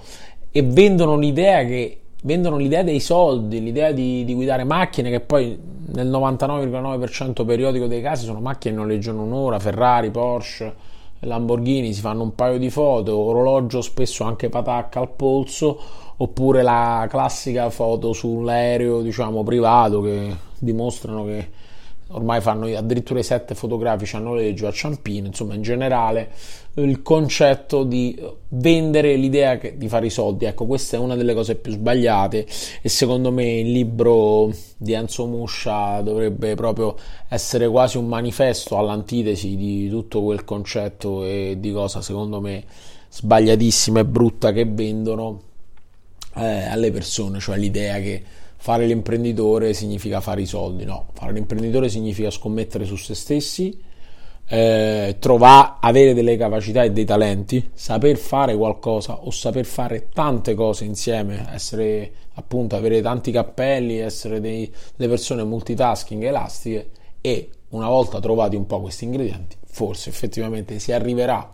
e 0.50 0.62
vendono 0.62 1.16
l'idea 1.16 1.64
che 1.64 1.98
vendono 2.22 2.56
l'idea 2.56 2.82
dei 2.82 3.00
soldi, 3.00 3.62
l'idea 3.62 3.92
di, 3.92 4.24
di, 4.24 4.32
guidare 4.32 4.64
macchine 4.64 5.10
che 5.10 5.20
poi 5.20 5.58
nel 5.92 6.08
99,9% 6.08 7.44
periodico 7.44 7.86
dei 7.86 8.00
casi 8.00 8.24
sono 8.24 8.40
macchine 8.40 8.74
che 8.74 8.80
noleggiano 8.80 9.22
un'ora, 9.22 9.58
Ferrari, 9.58 10.10
Porsche, 10.10 10.74
Lamborghini, 11.24 11.92
si 11.92 12.00
fanno 12.00 12.22
un 12.22 12.34
paio 12.34 12.58
di 12.58 12.70
foto, 12.70 13.16
orologio 13.16 13.80
spesso 13.80 14.24
anche 14.24 14.48
patacca 14.48 15.00
al 15.00 15.10
polso, 15.10 15.78
oppure 16.16 16.62
la 16.62 17.06
classica 17.08 17.70
foto 17.70 18.12
sull'aereo 18.12 19.02
diciamo 19.02 19.42
privato 19.42 20.00
che 20.00 20.36
dimostrano 20.58 21.24
che 21.24 21.48
ormai 22.08 22.40
fanno 22.40 22.66
addirittura 22.66 23.20
i 23.20 23.22
set 23.22 23.54
fotografici 23.54 24.16
a 24.16 24.18
noleggio 24.18 24.66
a 24.66 24.72
Ciampino, 24.72 25.26
insomma 25.26 25.54
in 25.54 25.62
generale 25.62 26.30
il 26.74 27.02
concetto 27.02 27.84
di 27.84 28.20
vendere 28.48 29.14
l'idea 29.14 29.56
di 29.56 29.88
fare 29.88 30.06
i 30.06 30.10
soldi, 30.10 30.44
ecco 30.44 30.66
questa 30.66 30.96
è 30.96 31.00
una 31.00 31.16
delle 31.16 31.34
cose 31.34 31.54
più 31.54 31.72
sbagliate 31.72 32.46
e 32.82 32.88
secondo 32.88 33.30
me 33.30 33.60
il 33.60 33.70
libro 33.70 34.52
di 34.76 34.92
Enzo 34.92 35.26
Muscia 35.26 36.00
dovrebbe 36.02 36.54
proprio 36.54 36.96
essere 37.28 37.68
quasi 37.68 37.96
un 37.96 38.06
manifesto 38.06 38.76
all'antitesi 38.76 39.56
di 39.56 39.88
tutto 39.88 40.22
quel 40.22 40.44
concetto 40.44 41.24
e 41.24 41.56
di 41.58 41.72
cosa 41.72 42.02
secondo 42.02 42.40
me 42.40 42.64
sbagliatissima 43.08 44.00
e 44.00 44.04
brutta 44.04 44.52
che 44.52 44.64
vendono 44.64 45.40
eh, 46.34 46.64
alle 46.64 46.90
persone, 46.90 47.38
cioè 47.38 47.56
l'idea 47.56 47.98
che 48.00 48.22
fare 48.64 48.86
l'imprenditore 48.86 49.74
significa 49.74 50.22
fare 50.22 50.40
i 50.40 50.46
soldi, 50.46 50.86
no, 50.86 51.08
fare 51.12 51.34
l'imprenditore 51.34 51.90
significa 51.90 52.30
scommettere 52.30 52.86
su 52.86 52.96
se 52.96 53.14
stessi, 53.14 53.78
eh, 54.48 55.16
trovare, 55.18 55.74
avere 55.80 56.14
delle 56.14 56.38
capacità 56.38 56.82
e 56.82 56.90
dei 56.90 57.04
talenti, 57.04 57.72
saper 57.74 58.16
fare 58.16 58.56
qualcosa 58.56 59.18
o 59.26 59.30
saper 59.30 59.66
fare 59.66 60.08
tante 60.08 60.54
cose 60.54 60.86
insieme, 60.86 61.46
essere 61.52 62.10
appunto 62.36 62.74
avere 62.74 63.02
tanti 63.02 63.32
cappelli, 63.32 63.98
essere 63.98 64.40
dei, 64.40 64.72
delle 64.96 65.10
persone 65.10 65.44
multitasking 65.44 66.22
elastiche 66.22 66.90
e 67.20 67.50
una 67.68 67.88
volta 67.88 68.18
trovati 68.18 68.56
un 68.56 68.64
po' 68.64 68.80
questi 68.80 69.04
ingredienti, 69.04 69.56
forse 69.66 70.08
effettivamente 70.08 70.78
si 70.78 70.90
arriverà 70.90 71.52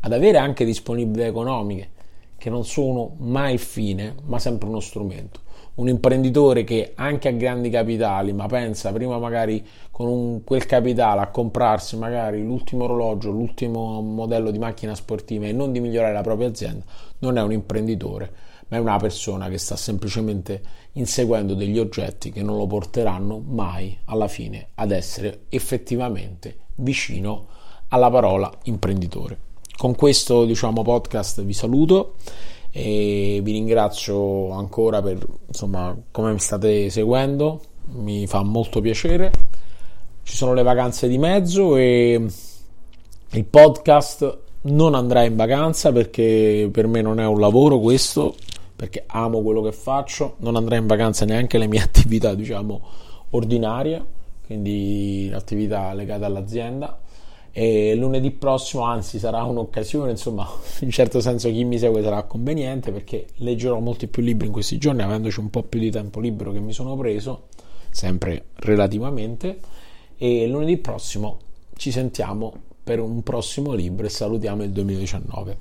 ad 0.00 0.12
avere 0.12 0.38
anche 0.38 0.64
disponibilità 0.64 1.28
economiche 1.28 1.90
che 2.36 2.50
non 2.50 2.64
sono 2.64 3.14
mai 3.18 3.58
fine, 3.58 4.16
ma 4.24 4.40
sempre 4.40 4.68
uno 4.68 4.80
strumento 4.80 5.44
un 5.76 5.88
imprenditore 5.88 6.64
che 6.64 6.92
anche 6.94 7.28
a 7.28 7.32
grandi 7.32 7.68
capitali, 7.68 8.32
ma 8.32 8.46
pensa 8.46 8.92
prima 8.92 9.18
magari 9.18 9.64
con 9.90 10.08
un, 10.08 10.44
quel 10.44 10.64
capitale 10.66 11.20
a 11.20 11.28
comprarsi 11.28 11.96
magari 11.96 12.42
l'ultimo 12.42 12.84
orologio, 12.84 13.30
l'ultimo 13.30 14.00
modello 14.00 14.50
di 14.50 14.58
macchina 14.58 14.94
sportiva 14.94 15.46
e 15.46 15.52
non 15.52 15.72
di 15.72 15.80
migliorare 15.80 16.12
la 16.12 16.22
propria 16.22 16.48
azienda, 16.48 16.84
non 17.18 17.36
è 17.36 17.42
un 17.42 17.52
imprenditore, 17.52 18.32
ma 18.68 18.78
è 18.78 18.80
una 18.80 18.96
persona 18.96 19.48
che 19.48 19.58
sta 19.58 19.76
semplicemente 19.76 20.62
inseguendo 20.92 21.54
degli 21.54 21.78
oggetti 21.78 22.32
che 22.32 22.42
non 22.42 22.56
lo 22.56 22.66
porteranno 22.66 23.38
mai 23.38 23.96
alla 24.06 24.28
fine 24.28 24.68
ad 24.74 24.90
essere 24.92 25.40
effettivamente 25.50 26.56
vicino 26.76 27.48
alla 27.88 28.10
parola 28.10 28.50
imprenditore. 28.64 29.44
Con 29.76 29.94
questo 29.94 30.46
diciamo 30.46 30.80
podcast 30.80 31.42
vi 31.42 31.52
saluto 31.52 32.14
e 32.78 33.40
vi 33.42 33.52
ringrazio 33.52 34.50
ancora 34.50 35.00
per 35.00 35.26
insomma 35.46 35.96
come 36.10 36.32
mi 36.32 36.38
state 36.38 36.90
seguendo. 36.90 37.62
Mi 37.94 38.26
fa 38.26 38.42
molto 38.42 38.82
piacere. 38.82 39.32
Ci 40.22 40.36
sono 40.36 40.52
le 40.52 40.62
vacanze 40.62 41.08
di 41.08 41.16
mezzo 41.16 41.76
e 41.76 42.22
il 43.30 43.44
podcast 43.46 44.38
non 44.62 44.94
andrà 44.94 45.24
in 45.24 45.36
vacanza 45.36 45.90
perché 45.90 46.68
per 46.70 46.86
me 46.86 47.00
non 47.00 47.18
è 47.18 47.24
un 47.24 47.40
lavoro 47.40 47.78
questo 47.78 48.34
perché 48.74 49.04
amo 49.06 49.40
quello 49.40 49.62
che 49.62 49.72
faccio, 49.72 50.34
non 50.40 50.54
andrei 50.54 50.78
in 50.78 50.86
vacanza 50.86 51.24
neanche 51.24 51.56
le 51.56 51.68
mie 51.68 51.80
attività, 51.82 52.34
diciamo, 52.34 52.82
ordinarie, 53.30 54.04
quindi 54.44 55.30
attività 55.32 55.94
legate 55.94 56.26
all'azienda. 56.26 56.98
E 57.58 57.94
lunedì 57.94 58.32
prossimo, 58.32 58.82
anzi, 58.82 59.18
sarà 59.18 59.42
un'occasione, 59.44 60.10
insomma, 60.10 60.46
in 60.80 60.90
certo 60.90 61.20
senso 61.20 61.48
chi 61.50 61.64
mi 61.64 61.78
segue 61.78 62.02
sarà 62.02 62.22
conveniente 62.24 62.92
perché 62.92 63.28
leggerò 63.36 63.78
molti 63.78 64.08
più 64.08 64.22
libri 64.22 64.48
in 64.48 64.52
questi 64.52 64.76
giorni, 64.76 65.00
avendoci 65.00 65.40
un 65.40 65.48
po' 65.48 65.62
più 65.62 65.80
di 65.80 65.90
tempo 65.90 66.20
libero 66.20 66.52
che 66.52 66.60
mi 66.60 66.74
sono 66.74 66.94
preso, 66.96 67.44
sempre 67.88 68.48
relativamente. 68.56 69.58
E 70.18 70.46
lunedì 70.46 70.76
prossimo 70.76 71.38
ci 71.76 71.90
sentiamo 71.90 72.52
per 72.84 73.00
un 73.00 73.22
prossimo 73.22 73.72
libro 73.72 74.04
e 74.04 74.10
salutiamo 74.10 74.62
il 74.62 74.72
2019. 74.72 75.56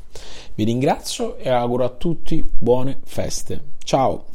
Vi 0.53 0.65
ringrazio 0.65 1.38
e 1.38 1.49
auguro 1.49 1.86
a 1.86 1.89
tutti 1.91 2.43
buone 2.60 2.99
feste. 3.05 3.62
Ciao! 3.86 4.35